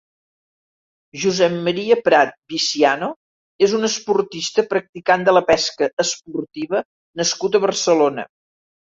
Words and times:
Josep 1.23 1.55
Maria 1.65 1.97
Prat 2.05 2.31
Viciano 2.53 3.09
és 3.67 3.75
un 3.79 3.87
esportista 3.87 4.65
practicant 4.71 5.25
de 5.27 5.35
la 5.35 5.43
pesca 5.51 5.89
esportiva 6.05 6.81
nascut 7.21 7.59
a 7.61 7.63
Barcelona. 7.67 8.25